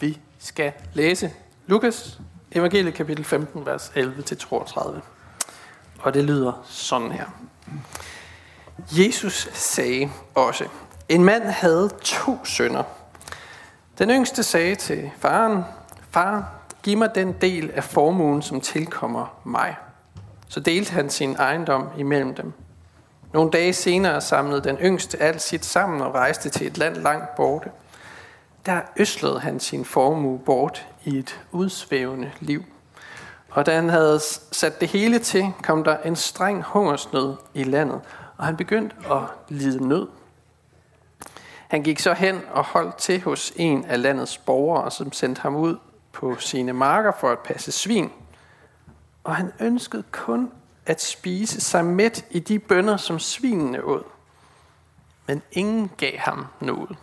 [0.00, 1.32] Vi skal læse
[1.66, 2.20] Lukas
[2.52, 5.00] evangeliet kapitel 15, vers 11-32.
[5.98, 7.26] Og det lyder sådan her.
[8.92, 10.64] Jesus sagde også,
[11.08, 12.82] en mand havde to sønner.
[13.98, 15.64] Den yngste sagde til faren,
[16.10, 19.76] Far, giv mig den del af formuen, som tilkommer mig.
[20.48, 22.52] Så delte han sin ejendom imellem dem.
[23.32, 27.36] Nogle dage senere samlede den yngste alt sit sammen og rejste til et land langt
[27.36, 27.70] borte.
[28.66, 32.64] Der øslede han sin formue bort i et udsvævende liv.
[33.50, 34.20] Og da han havde
[34.52, 38.00] sat det hele til, kom der en streng hungersnød i landet,
[38.36, 40.08] og han begyndte at lide nød.
[41.68, 45.56] Han gik så hen og holdt til hos en af landets borgere, som sendte ham
[45.56, 45.76] ud
[46.12, 48.10] på sine marker for at passe svin.
[49.24, 50.52] Og han ønskede kun
[50.86, 54.02] at spise sig mæt i de bønder, som svinene åd.
[55.26, 56.96] Men ingen gav ham noget.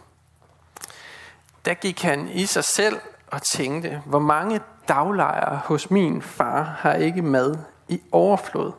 [1.65, 2.99] Der gik han i sig selv
[3.31, 8.71] og tænkte, hvor mange daglejere hos min far har ikke mad i overflod.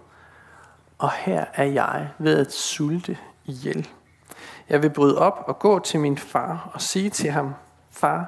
[0.98, 3.88] Og her er jeg ved at sulte ihjel.
[4.68, 7.54] Jeg vil bryde op og gå til min far og sige til ham,
[7.90, 8.26] Far,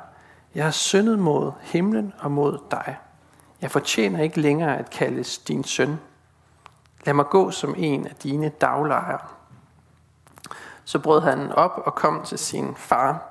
[0.55, 2.97] jeg har syndet mod himlen og mod dig.
[3.61, 6.01] Jeg fortjener ikke længere at kaldes din søn.
[7.07, 9.21] Lad mig gå som en af dine daglejere.
[10.85, 13.30] Så brød han op og kom til sin far.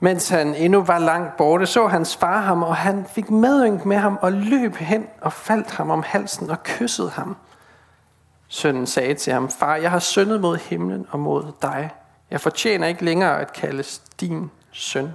[0.00, 3.96] Mens han endnu var langt borte, så hans far ham, og han fik medynk med
[3.96, 7.36] ham og løb hen og faldt ham om halsen og kyssede ham.
[8.48, 11.90] Sønnen sagde til ham, Far, jeg har syndet mod himlen og mod dig.
[12.30, 15.12] Jeg fortjener ikke længere at kaldes din søn.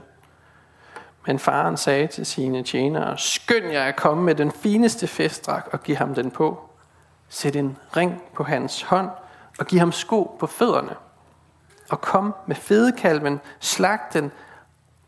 [1.27, 5.83] Men faren sagde til sine tjenere, skynd jer at komme med den fineste festdrag og
[5.83, 6.69] give ham den på.
[7.29, 9.09] Sæt en ring på hans hånd
[9.59, 10.95] og giv ham sko på fødderne.
[11.89, 14.31] Og kom med fedekalven, slag den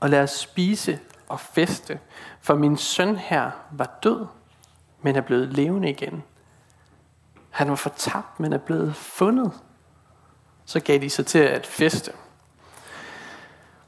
[0.02, 1.00] og lad os spise
[1.30, 2.00] og feste.
[2.42, 4.26] For min søn her var død,
[5.02, 6.24] men er blevet levende igen.
[7.50, 9.52] Han var fortabt, men er blevet fundet.
[10.66, 12.12] Så gav de sig til at feste.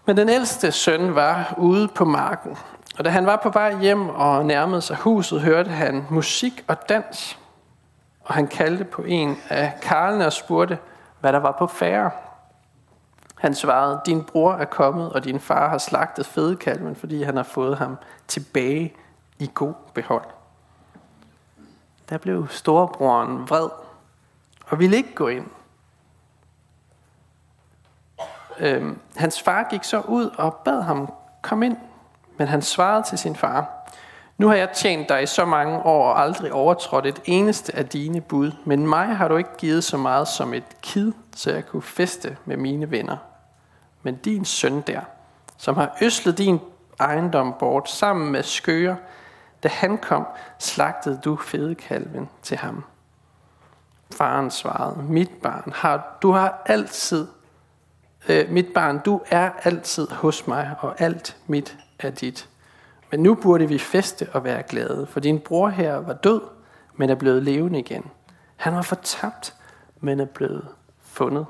[0.05, 2.57] Men den ældste søn var ude på marken,
[2.97, 6.89] og da han var på vej hjem og nærmede sig huset, hørte han musik og
[6.89, 7.39] dans.
[8.21, 10.77] Og han kaldte på en af karlene og spurgte,
[11.19, 12.11] hvad der var på færre.
[13.43, 17.43] Han svarede, din bror er kommet, og din far har slagtet fedekalven, fordi han har
[17.43, 18.93] fået ham tilbage
[19.39, 20.23] i god behold.
[22.09, 23.69] Der blev storebroren vred,
[24.65, 25.45] og ville ikke gå ind.
[28.59, 31.77] Øhm, hans far gik så ud og bad ham komme ind,
[32.37, 33.89] men han svarede til sin far,
[34.37, 37.87] nu har jeg tjent dig i så mange år og aldrig overtrådt et eneste af
[37.87, 41.65] dine bud, men mig har du ikke givet så meget som et kid, så jeg
[41.65, 43.17] kunne feste med mine venner.
[44.03, 45.01] Men din søn der,
[45.57, 46.59] som har øslet din
[46.99, 48.95] ejendom bort sammen med skøger,
[49.63, 50.27] da han kom,
[50.59, 52.83] slagtede du fedekalven til ham.
[54.11, 57.27] Faren svarede, mit barn, har, du har altid
[58.29, 62.49] øh, mit barn, du er altid hos mig, og alt mit er dit.
[63.11, 66.41] Men nu burde vi feste og være glade, for din bror her var død,
[66.95, 68.05] men er blevet levende igen.
[68.55, 69.55] Han var fortabt,
[69.99, 70.67] men er blevet
[71.01, 71.45] fundet.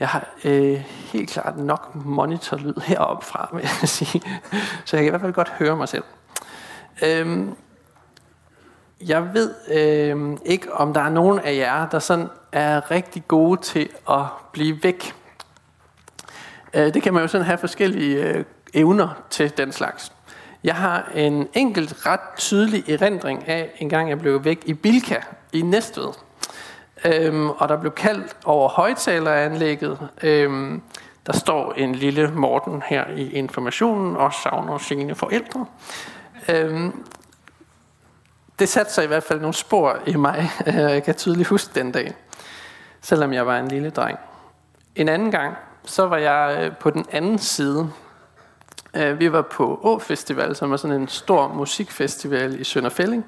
[0.00, 4.22] Jeg har øh, helt klart nok monitorlyd heroppe fra, vil jeg sige.
[4.84, 6.04] Så jeg kan i hvert fald godt høre mig selv.
[7.04, 7.56] Øhm,
[9.06, 13.60] jeg ved øh, ikke, om der er nogen af jer, der sådan er rigtig gode
[13.60, 15.14] til at blive væk.
[16.74, 18.44] Øh, det kan man jo sådan have forskellige øh,
[18.74, 20.12] evner til den slags.
[20.64, 25.16] Jeg har en enkelt ret tydelig erindring af, en gang jeg blev væk i Bilka
[25.52, 26.12] i Næstved.
[27.04, 30.08] Øhm, og der blev kaldt over højtaleranlægget.
[30.22, 30.82] Øhm,
[31.26, 35.66] der står en lille Morten her i informationen og savner sine forældre.
[36.48, 37.04] Øhm,
[38.58, 40.50] det satte sig i hvert fald nogle spor i mig.
[40.66, 42.14] Jeg kan tydeligt huske den dag,
[43.00, 44.18] selvom jeg var en lille dreng.
[44.96, 47.90] En anden gang, så var jeg øh, på den anden side.
[48.94, 53.26] Øh, vi var på Å Festival, som er sådan en stor musikfestival i Sønderfælling.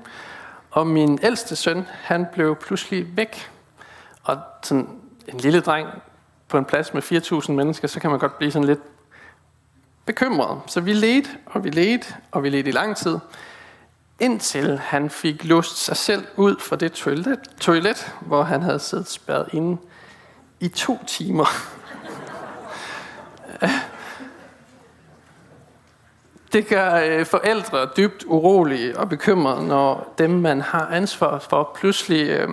[0.71, 3.51] Og min ældste søn, han blev pludselig væk.
[4.27, 4.89] Og sådan
[5.29, 5.89] en lille dreng
[6.49, 8.81] på en plads med 4.000 mennesker, så kan man godt blive sådan lidt
[10.05, 10.61] bekymret.
[10.67, 13.19] Så vi ledte, og vi ledte, og vi ledte i lang tid
[14.21, 19.09] indtil han fik lust sig selv ud fra det toilet, toilet hvor han havde siddet
[19.09, 19.77] spærret inde
[20.61, 21.47] i to timer.
[26.53, 32.29] Det gør øh, forældre dybt urolige og bekymrede, når dem, man har ansvar for, pludselig
[32.29, 32.49] øh,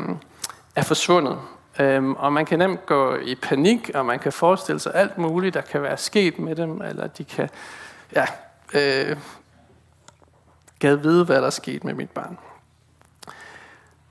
[0.75, 1.37] er forsvundet.
[1.79, 5.53] Øhm, og man kan nemt gå i panik, og man kan forestille sig alt muligt,
[5.53, 7.49] der kan være sket med dem, eller de kan,
[8.15, 8.25] ja,
[8.73, 9.17] øh,
[10.79, 12.37] gad vide, hvad der er sket med mit barn.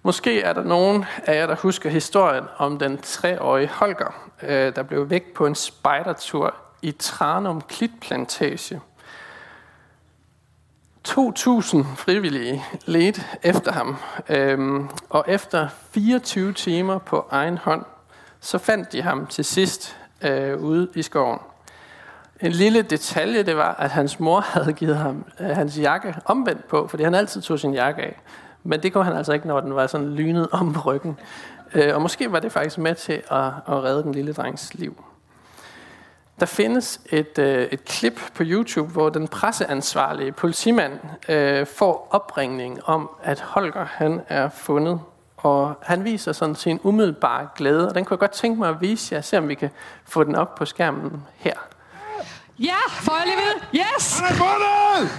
[0.02, 4.82] Måske er der nogen af jer, der husker historien om den treårige Holger, øh, der
[4.82, 8.80] blev væk på en spejdertur i Tranum Klitplantage.
[11.08, 13.96] 2.000 frivillige ledte efter ham,
[14.28, 17.84] øhm, og efter 24 timer på egen hånd,
[18.40, 21.38] så fandt de ham til sidst øh, ude i skoven.
[22.40, 26.68] En lille detalje, det var, at hans mor havde givet ham øh, hans jakke omvendt
[26.68, 28.20] på, fordi han altid tog sin jakke af.
[28.64, 31.18] Men det kunne han altså ikke, når den var sådan lynet om ryggen.
[31.74, 35.04] Øh, og måske var det faktisk med til at, at redde den lille drengs liv.
[36.40, 40.92] Der findes et, øh, et klip på YouTube, hvor den presseansvarlige politimand
[41.28, 45.00] øh, får opringning om, at Holger han er fundet.
[45.36, 48.80] Og han viser sådan sin umiddelbare glæde, og den kunne jeg godt tænke mig at
[48.80, 49.70] vise jer, se om vi kan
[50.04, 51.54] få den op på skærmen her.
[52.58, 53.84] Ja, får jeg lige vide?
[53.84, 54.18] Yes!
[54.18, 55.10] Han er fundet!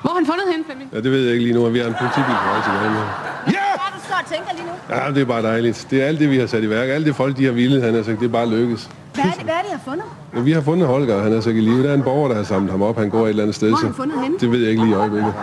[0.00, 0.90] Hvor har han fundet hende, Flemming?
[0.92, 2.72] Ja, det ved jeg ikke lige nu, at vi har en politibil på vej til
[2.72, 2.94] gaden.
[3.56, 3.68] Ja!
[3.78, 4.96] Hvad er du står og tænker lige nu?
[4.96, 5.86] Ja, det er bare dejligt.
[5.90, 6.88] Det er alt det, vi har sat i værk.
[6.88, 8.90] Alt det folk, de har ville, han har sagt, det er bare lykkes.
[9.14, 10.04] Hvad er det, hvad er det, I har fundet?
[10.34, 11.82] Ja, vi har fundet Holger, han er så i live.
[11.82, 12.98] Der er en borger, der har samlet ham op.
[12.98, 13.68] Han går et eller andet sted.
[13.68, 14.38] Hvor har han fundet henne?
[14.38, 15.34] Det ved jeg ikke lige i øjeblikket.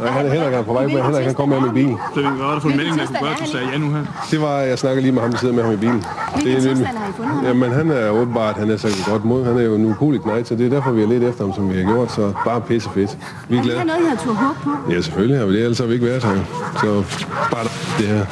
[0.00, 1.02] Nej, han er Henrik han er på vej med.
[1.02, 1.98] Henrik, han kommer med med bilen.
[2.14, 4.04] Hvad var det for en melding, der kunne gøre, at du sagde ja nu her?
[4.30, 6.04] Det var, jeg snakker lige med ham, der sidder med ham i bilen.
[6.42, 7.46] Hvilken tilstand har I fundet ham i?
[7.48, 9.44] Jamen, han er åbenbart, han er så godt mod.
[9.44, 11.54] Han er jo en ukulig knægt, så det er derfor, vi har let efter ham,
[11.54, 12.12] som vi har gjort.
[12.12, 13.18] Så bare pisse fedt.
[13.48, 13.86] Vi er Er det her glade.
[13.86, 14.92] noget, I har tur håb på?
[14.92, 16.36] Ja, selvfølgelig har vi det, ellers har vi ikke været her.
[16.80, 17.04] Så
[17.52, 17.64] bare
[17.98, 18.24] det her.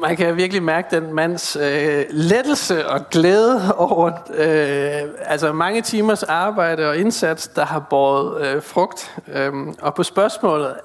[0.00, 6.22] Man kan virkelig mærke den mands øh, lettelse og glæde over øh, altså mange timers
[6.22, 9.20] arbejde og indsats, der har båret øh, frugt.
[9.28, 10.76] Øhm, og på spørgsmålet,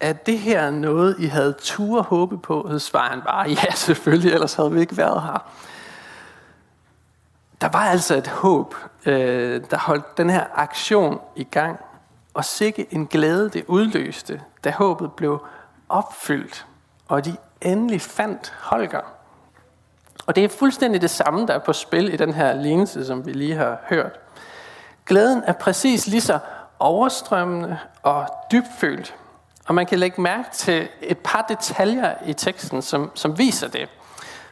[0.00, 4.32] er det her noget, I havde tur håbe på, så svarer han bare, ja selvfølgelig,
[4.32, 5.50] ellers havde vi ikke været her.
[7.60, 8.74] Der var altså et håb,
[9.06, 11.78] øh, der holdt den her aktion i gang,
[12.34, 15.46] og sikke en glæde det udløste, da håbet blev
[15.88, 16.66] opfyldt,
[17.08, 19.00] og de endelig fandt Holger.
[20.26, 23.26] Og det er fuldstændig det samme, der er på spil i den her lignelse, som
[23.26, 24.20] vi lige har hørt.
[25.06, 26.38] Glæden er præcis lige så
[26.78, 29.14] overstrømmende og dybfølt.
[29.66, 33.88] Og man kan lægge mærke til et par detaljer i teksten, som, som viser det.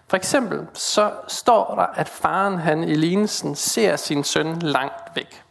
[0.09, 5.43] For eksempel så står der, at faren han i lignelsen ser sin søn langt væk.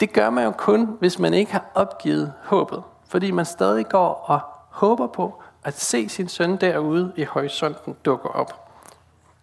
[0.00, 2.82] Det gør man jo kun, hvis man ikke har opgivet håbet.
[3.08, 4.40] Fordi man stadig går og
[4.70, 8.68] håber på at se sin søn derude i horisonten dukke op.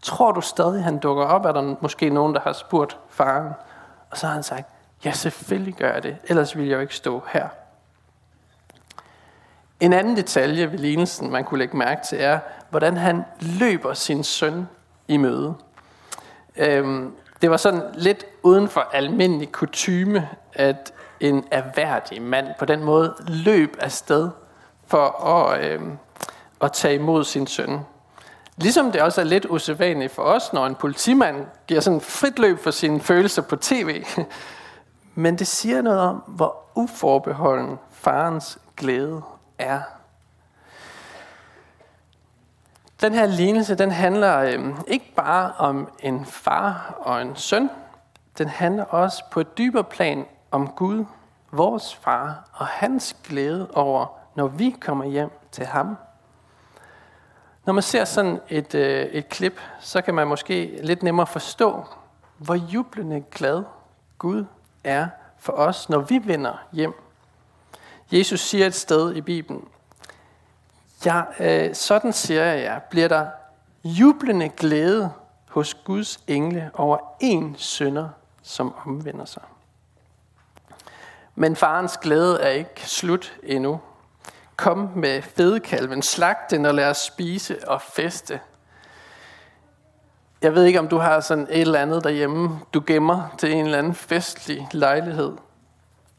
[0.01, 1.45] Tror du stadig, han dukker op?
[1.45, 3.53] Er der måske nogen, der har spurgt faren?
[4.11, 4.67] Og så har han sagt,
[5.05, 7.47] ja selvfølgelig gør jeg det, ellers ville jeg jo ikke stå her.
[9.79, 12.39] En anden detalje ved lignelsen, man kunne lægge mærke til, er,
[12.69, 13.23] hvordan han
[13.59, 14.67] løber sin søn
[15.07, 15.53] i møde.
[16.57, 22.83] Øhm, det var sådan lidt uden for almindelig kutyme, at en erhverdig mand på den
[22.83, 24.29] måde løb afsted
[24.87, 25.97] for at, øhm,
[26.61, 27.79] at tage imod sin søn.
[28.57, 32.59] Ligesom det også er lidt usædvanligt for os, når en politimand giver sådan frit løb
[32.59, 34.05] for sine følelser på tv.
[35.15, 39.21] Men det siger noget om, hvor uforbeholden farens glæde
[39.57, 39.81] er.
[43.01, 47.69] Den her lignelse, den handler øh, ikke bare om en far og en søn.
[48.37, 51.05] Den handler også på et dybere plan om Gud,
[51.51, 55.97] vores far, og hans glæde over, når vi kommer hjem til ham.
[57.65, 61.83] Når man ser sådan et, øh, et klip, så kan man måske lidt nemmere forstå,
[62.37, 63.63] hvor jublende glad
[64.17, 64.45] Gud
[64.83, 65.07] er
[65.37, 66.93] for os, når vi vender hjem.
[68.11, 69.67] Jesus siger et sted i Bibelen,
[71.05, 73.27] ja, øh, sådan siger jeg jer, bliver der
[73.83, 75.11] jublende glæde
[75.49, 78.09] hos Guds engle over en sønder,
[78.41, 79.43] som omvender sig.
[81.35, 83.79] Men farens glæde er ikke slut endnu.
[84.57, 88.39] Kom med fedekalven, slag den og lad os spise og feste.
[90.41, 93.65] Jeg ved ikke, om du har sådan et eller andet derhjemme, du gemmer til en
[93.65, 95.31] eller anden festlig lejlighed.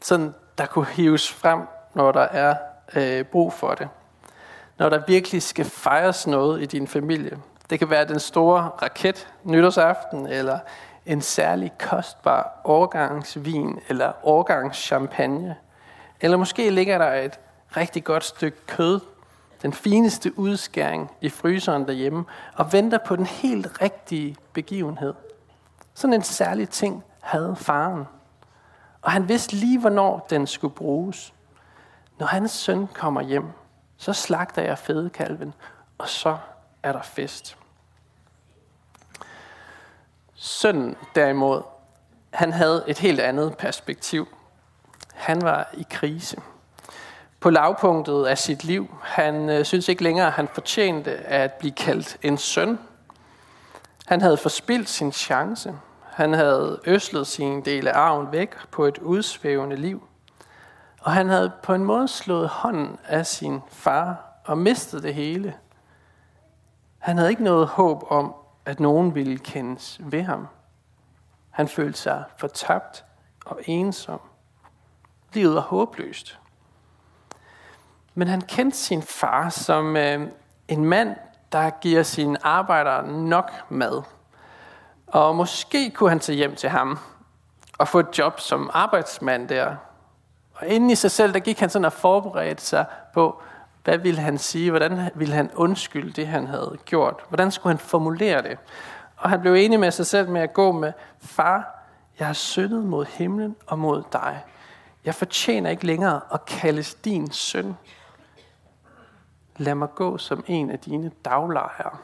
[0.01, 1.59] Sådan, der kunne hives frem,
[1.93, 2.55] når der er
[2.95, 3.89] øh, brug for det.
[4.77, 7.37] Når der virkelig skal fejres noget i din familie.
[7.69, 10.59] Det kan være den store raket nytårsaften, eller
[11.05, 15.55] en særlig kostbar årgangsvin, eller årgangschampagne.
[16.21, 17.39] Eller måske ligger der et
[17.77, 18.99] rigtig godt stykke kød,
[19.61, 25.13] den fineste udskæring i fryseren derhjemme, og venter på den helt rigtige begivenhed.
[25.93, 28.05] Sådan en særlig ting havde faren.
[29.01, 31.33] Og han vidste lige, hvornår den skulle bruges.
[32.19, 33.45] Når hans søn kommer hjem,
[33.97, 35.53] så slagter jeg fedekalven,
[35.97, 36.37] og så
[36.83, 37.57] er der fest.
[40.33, 41.61] Sønnen derimod,
[42.33, 44.27] han havde et helt andet perspektiv.
[45.13, 46.41] Han var i krise.
[47.39, 51.71] På lavpunktet af sit liv, han øh, synes ikke længere, at han fortjente at blive
[51.71, 52.79] kaldt en søn.
[54.07, 55.73] Han havde forspildt sin chance.
[56.03, 60.07] Han havde øslet sin del af arven væk på et udsvævende liv.
[61.01, 65.55] Og han havde på en måde slået hånden af sin far og mistet det hele.
[66.99, 68.33] Han havde ikke noget håb om,
[68.65, 70.47] at nogen ville kendes ved ham.
[71.49, 73.05] Han følte sig fortabt
[73.45, 74.19] og ensom.
[75.33, 76.39] Livet var håbløst.
[78.17, 80.27] Men han kendte sin far som øh,
[80.67, 81.15] en mand,
[81.51, 84.01] der giver sine arbejdere nok mad.
[85.07, 86.99] Og måske kunne han tage hjem til ham
[87.77, 89.75] og få et job som arbejdsmand der.
[90.53, 93.41] Og inden i sig selv, der gik han sådan og forberedte sig på,
[93.83, 94.69] hvad ville han sige?
[94.69, 97.15] Hvordan ville han undskylde det, han havde gjort?
[97.27, 98.57] Hvordan skulle han formulere det?
[99.17, 101.83] Og han blev enig med sig selv med at gå med, far,
[102.19, 104.43] jeg har syndet mod himlen og mod dig.
[105.05, 107.75] Jeg fortjener ikke længere at kaldes din søn.
[109.57, 111.97] Lad mig gå som en af dine daglejere.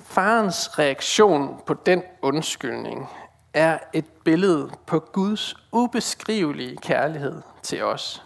[0.00, 3.08] Farens reaktion på den undskyldning
[3.54, 8.24] er et billede på Guds ubeskrivelige kærlighed til os.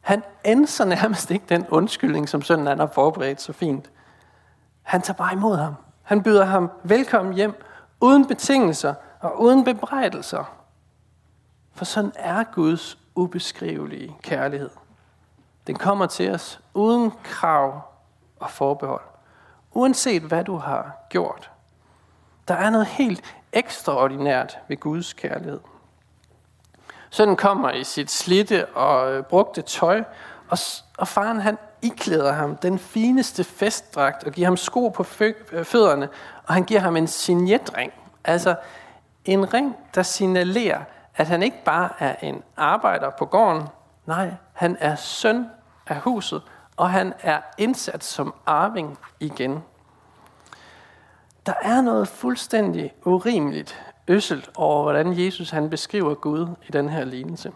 [0.00, 3.90] Han ændrer nærmest ikke den undskyldning, som sønnen han har forberedt så fint.
[4.82, 5.74] Han tager bare imod ham.
[6.02, 7.62] Han byder ham velkommen hjem,
[8.00, 10.54] uden betingelser og uden bebrejdelser.
[11.74, 14.70] For sådan er Guds ubeskrivelige kærlighed.
[15.66, 17.82] Den kommer til os uden krav
[18.40, 19.02] og forbehold.
[19.72, 21.50] Uanset hvad du har gjort.
[22.48, 25.60] Der er noget helt ekstraordinært ved Guds kærlighed.
[27.10, 30.04] Sønnen kommer i sit slitte og øh, brugte tøj,
[30.48, 30.58] og,
[30.98, 35.06] og faren han iklæder ham den fineste festdragt og giver ham sko på
[35.52, 36.08] øh, fødderne,
[36.46, 37.92] og han giver ham en signetring.
[38.24, 38.56] Altså
[39.24, 40.80] en ring, der signalerer,
[41.16, 43.62] at han ikke bare er en arbejder på gården,
[44.06, 45.46] nej, han er søn
[45.86, 46.42] af huset,
[46.76, 49.62] og han er indsat som arving igen.
[51.46, 57.04] Der er noget fuldstændig urimeligt øsselt over, hvordan Jesus han beskriver Gud i den her
[57.04, 57.52] lignelse.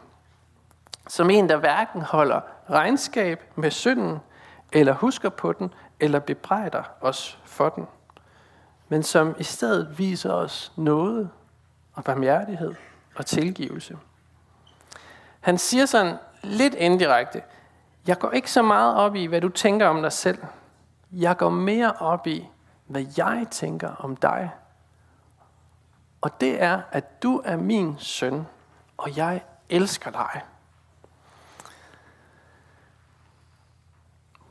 [1.08, 2.40] Som en, der hverken holder
[2.70, 4.18] regnskab med synden,
[4.72, 7.86] eller husker på den, eller bebrejder os for den.
[8.88, 11.30] Men som i stedet viser os noget
[11.94, 12.74] og barmhjertighed
[13.16, 13.96] og tilgivelse.
[15.40, 17.42] Han siger sådan lidt indirekte,
[18.06, 20.38] jeg går ikke så meget op i, hvad du tænker om dig selv.
[21.12, 22.48] Jeg går mere op i,
[22.86, 24.50] hvad jeg tænker om dig.
[26.20, 28.46] Og det er, at du er min søn,
[28.96, 30.42] og jeg elsker dig.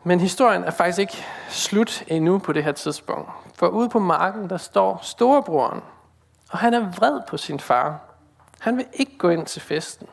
[0.04, 3.32] Men historien er faktisk ikke slut endnu på det her tidspunkt.
[3.56, 5.82] For ude på marken, der står storebroren,
[6.50, 8.00] og han er vred på sin far.
[8.60, 10.08] Han vil ikke gå ind til festen.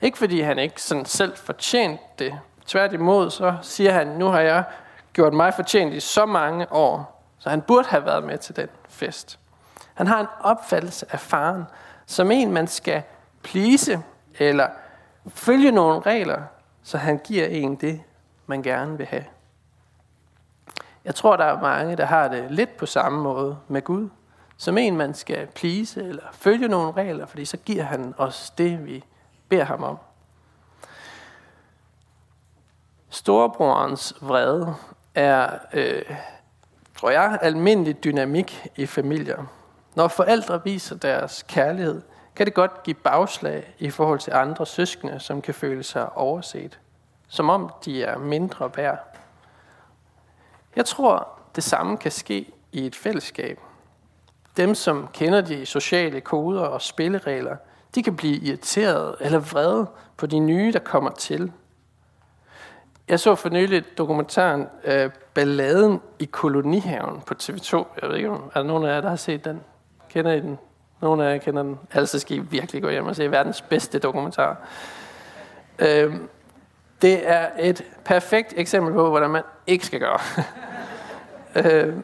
[0.00, 2.38] Ikke fordi han ikke sådan selv fortjente det.
[2.66, 4.64] Tværtimod så siger han, nu har jeg
[5.12, 8.68] gjort mig fortjent i så mange år, så han burde have været med til den
[8.88, 9.38] fest.
[9.94, 11.64] Han har en opfattelse af faren
[12.06, 13.02] som en, man skal
[13.42, 14.02] plise
[14.38, 14.68] eller
[15.28, 16.42] følge nogle regler,
[16.82, 18.00] så han giver en det,
[18.46, 19.24] man gerne vil have.
[21.04, 24.08] Jeg tror, der er mange, der har det lidt på samme måde med Gud.
[24.56, 28.86] Som en, man skal plise eller følge nogle regler, fordi så giver han os det,
[28.86, 29.04] vi
[29.48, 29.98] beder ham om.
[33.10, 34.74] Storebrorens vrede
[35.14, 36.02] er, øh,
[36.98, 39.44] tror jeg, almindelig dynamik i familier.
[39.94, 42.02] Når forældre viser deres kærlighed,
[42.36, 46.78] kan det godt give bagslag i forhold til andre søskende, som kan føle sig overset.
[47.28, 48.98] Som om de er mindre værd.
[50.76, 53.60] Jeg tror, det samme kan ske i et fællesskab.
[54.56, 57.56] Dem, som kender de sociale koder og spilleregler,
[57.98, 59.86] de kan blive irriteret eller vrede
[60.16, 61.52] på de nye, der kommer til.
[63.08, 67.76] Jeg så for nylig dokumentaren øh, Balladen i kolonihaven på TV2.
[68.02, 69.60] Jeg ved ikke, om er der nogen af jer, der har set den?
[70.10, 70.58] Kender I den?
[71.00, 71.78] Nogle af jer kender den.
[71.92, 74.56] Altså skal I virkelig gå hjem og se verdens bedste dokumentar.
[75.78, 76.14] Øh,
[77.02, 80.18] det er et perfekt eksempel på, hvordan man ikke skal gøre.
[81.64, 81.94] øh,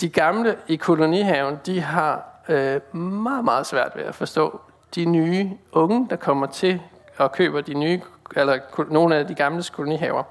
[0.00, 4.60] de gamle i kolonihaven, de har øh, meget, meget svært ved at forstå
[4.94, 6.82] de nye unge, der kommer til
[7.18, 8.00] og køber de nye,
[8.36, 8.58] eller
[8.90, 10.22] nogle af de gamle kolonihaver.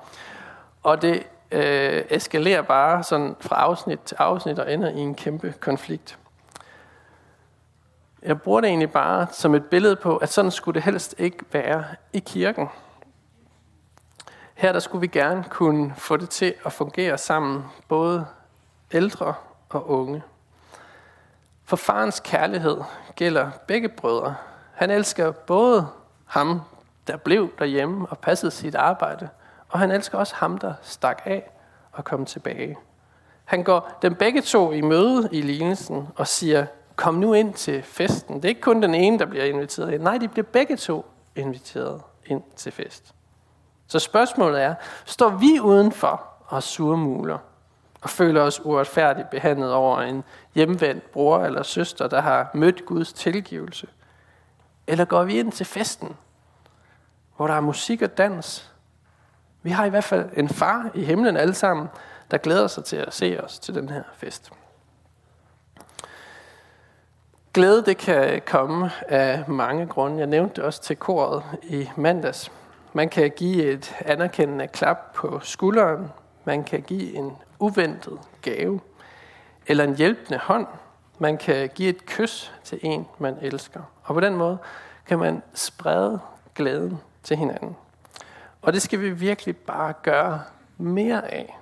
[0.84, 5.54] Og det øh, eskalerer bare sådan fra afsnit til afsnit og ender i en kæmpe
[5.60, 6.18] konflikt.
[8.24, 11.38] Jeg bruger det egentlig bare som et billede på, at sådan skulle det helst ikke
[11.52, 12.70] være i kirken.
[14.54, 18.26] Her der skulle vi gerne kunne få det til at fungere sammen, både
[18.92, 19.34] ældre
[19.70, 20.24] og unge.
[21.66, 22.78] For farens kærlighed
[23.16, 24.36] gælder begge brødre.
[24.80, 25.88] Han elsker både
[26.26, 26.62] ham,
[27.08, 29.30] der blev derhjemme og passede sit arbejde,
[29.70, 31.52] og han elsker også ham, der stak af
[31.92, 32.78] og kom tilbage.
[33.46, 37.84] Han går dem begge to i møde i lignelsen og siger, kom nu ind til
[37.84, 38.36] festen.
[38.36, 40.04] Det er ikke kun den ene, der bliver inviteret ind.
[40.04, 41.06] Nej, de bliver begge to
[41.36, 43.14] inviteret ind til fest.
[43.88, 47.38] Så spørgsmålet er, står vi udenfor og surmuler
[48.02, 50.24] og føler os uretfærdigt behandlet over en
[50.56, 53.88] hjemvendt bror eller søster, der har mødt Guds tilgivelse?
[54.90, 56.18] Eller går vi ind til festen,
[57.38, 58.74] hvor der er musik og dans?
[59.62, 61.88] Vi har i hvert fald en far i himlen alle sammen,
[62.32, 64.52] der glæder sig til at se os til den her fest.
[67.54, 70.18] Glæde det kan komme af mange grunde.
[70.18, 72.52] Jeg nævnte det også til koret i mandags.
[72.94, 76.12] Man kan give et anerkendende klap på skulderen.
[76.46, 78.80] Man kan give en uventet gave.
[79.68, 80.68] Eller en hjælpende hånd.
[81.20, 83.82] Man kan give et kys til en, man elsker.
[84.04, 84.58] Og på den måde
[85.06, 86.20] kan man sprede
[86.56, 87.76] glæden til hinanden.
[88.62, 90.42] Og det skal vi virkelig bare gøre
[90.78, 91.58] mere af.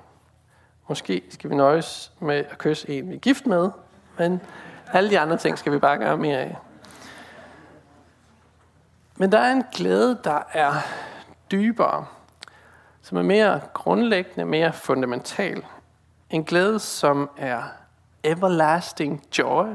[0.88, 3.70] Måske skal vi nøjes med at kysse en, vi er gift med,
[4.18, 4.42] men
[4.94, 6.58] alle de andre ting skal vi bare gøre mere af.
[9.16, 10.74] Men der er en glæde, der er
[11.52, 12.06] dybere,
[13.02, 15.66] som er mere grundlæggende, mere fundamental.
[16.30, 17.64] En glæde, som er
[18.24, 19.68] everlasting joy,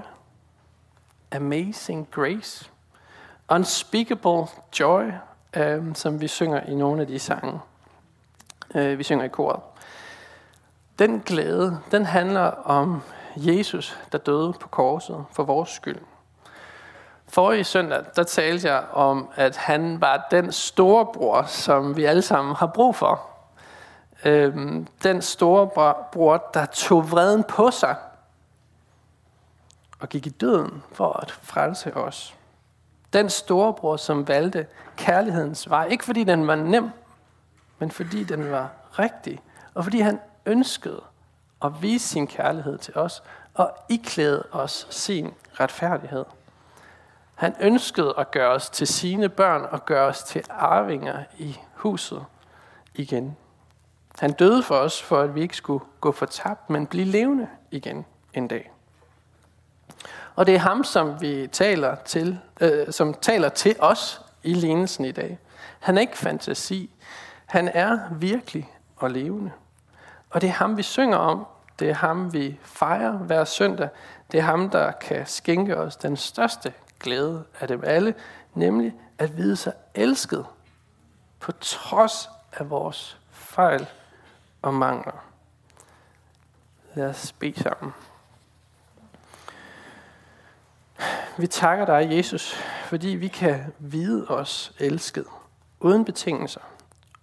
[1.33, 2.71] amazing grace,
[3.49, 4.47] unspeakable
[4.81, 5.13] joy,
[5.57, 7.61] øh, som vi synger i nogle af de sange,
[8.75, 9.61] øh, vi synger i koret.
[10.99, 13.03] Den glæde, den handler om
[13.37, 15.99] Jesus, der døde på korset for vores skyld.
[17.29, 22.55] Forrige søndag, der talte jeg om, at han var den storebror, som vi alle sammen
[22.55, 23.21] har brug for.
[24.25, 25.67] Øhm, den store
[26.13, 27.97] bror, der tog vreden på sig
[30.03, 32.35] og gik i døden for at frelse os.
[33.13, 35.87] Den storebror, som valgte kærlighedens vej.
[35.87, 36.91] Ikke fordi den var nem,
[37.79, 39.41] men fordi den var rigtig.
[39.75, 41.03] Og fordi han ønskede
[41.65, 43.23] at vise sin kærlighed til os
[43.55, 46.25] og iklæde os sin retfærdighed.
[47.35, 52.25] Han ønskede at gøre os til sine børn og gøre os til arvinger i huset
[52.95, 53.37] igen.
[54.19, 58.05] Han døde for os, for at vi ikke skulle gå fortabt, men blive levende igen
[58.35, 58.72] en dag.
[60.35, 65.05] Og det er ham, som vi taler til, øh, som taler til os i lignelsen
[65.05, 65.39] i dag.
[65.81, 66.91] Han er ikke fantasi.
[67.47, 69.51] Han er virkelig og levende.
[70.31, 71.47] Og det er ham, vi synger om.
[71.79, 73.89] Det er ham, vi fejrer hver søndag.
[74.33, 78.15] Det er ham, der kan skænke os den største glæde af dem alle,
[78.55, 80.47] nemlig at vide sig elsket
[81.41, 83.87] på trods af vores fejl
[84.63, 85.25] og mangler.
[86.95, 87.93] Lad os bede sammen.
[91.39, 95.27] Vi takker dig, Jesus, fordi vi kan vide os elsket,
[95.81, 96.61] uden betingelser,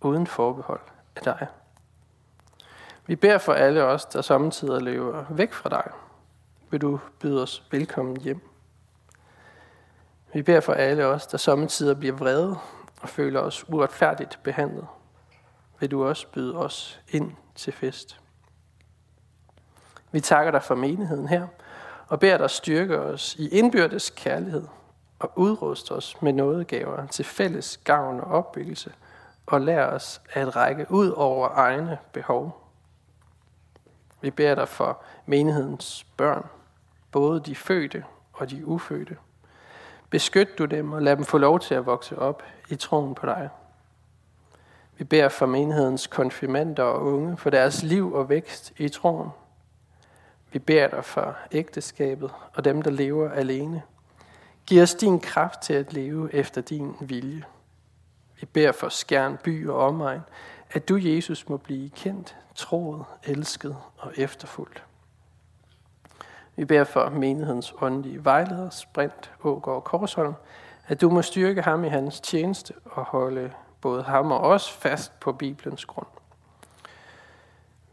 [0.01, 0.79] uden forbehold
[1.15, 1.47] af dig.
[3.07, 5.91] Vi beder for alle os, der samtidig lever væk fra dig.
[6.69, 8.41] Vil du byde os velkommen hjem.
[10.33, 12.57] Vi beder for alle os, der samtidig bliver vrede
[13.01, 14.87] og føler os uretfærdigt behandlet.
[15.79, 18.19] Vil du også byde os ind til fest.
[20.11, 21.47] Vi takker dig for menigheden her,
[22.09, 24.67] og beder dig styrke os i indbyrdes kærlighed
[25.19, 28.93] og udruste os med nådegaver til fælles gavn og opbyggelse,
[29.45, 32.65] og lær os at række ud over egne behov.
[34.21, 36.45] Vi beder dig for menighedens børn,
[37.11, 39.17] både de fødte og de ufødte.
[40.09, 43.25] Beskyt du dem og lad dem få lov til at vokse op i troen på
[43.25, 43.49] dig.
[44.97, 49.29] Vi beder for menighedens konfirmander og unge for deres liv og vækst i troen.
[50.51, 53.81] Vi beder dig for ægteskabet og dem, der lever alene.
[54.65, 57.43] Giv os din kraft til at leve efter din vilje.
[58.39, 60.21] Vi beder for Skjern by og omegn,
[60.71, 64.83] at du, Jesus, må blive kendt, troet, elsket og efterfulgt.
[66.55, 70.33] Vi beder for menighedens åndelige vejleder, Sprint, Ågaard Korsholm,
[70.87, 75.19] at du må styrke ham i hans tjeneste og holde både ham og os fast
[75.19, 76.07] på Bibelens grund.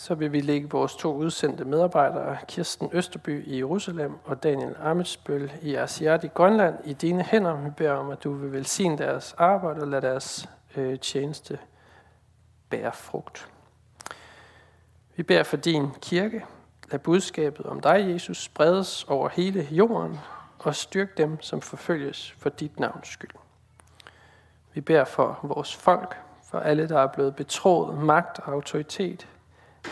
[0.00, 5.52] Så vil vi lægge vores to udsendte medarbejdere, Kirsten Østerby i Jerusalem og Daniel Amitsbøl
[5.62, 7.56] i Asiat i Grønland, i dine hænder.
[7.56, 11.58] Vi beder om, at du vil velsigne deres arbejde og lade deres øh, tjeneste
[12.70, 13.48] bære frugt.
[15.16, 16.44] Vi beder for din kirke.
[16.90, 20.18] Lad budskabet om dig, Jesus, spredes over hele jorden
[20.58, 23.34] og styrk dem, som forfølges for dit navns skyld.
[24.74, 26.16] Vi beder for vores folk,
[26.50, 29.26] for alle, der er blevet betroet magt og autoritet.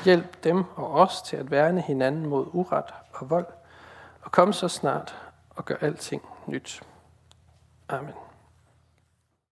[0.05, 3.46] Hjælp dem og os til at værne hinanden mod uret og vold,
[4.22, 5.16] og kom så snart
[5.51, 6.83] og gør alting nyt.
[7.88, 8.14] Amen.